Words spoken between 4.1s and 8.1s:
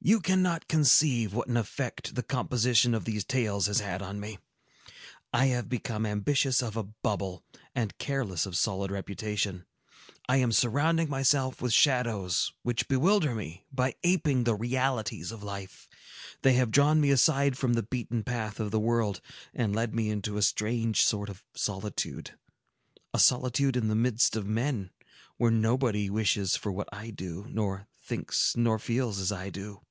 me. I have become ambitious of a bubble, and